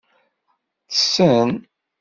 Ttessen. 0.87 1.49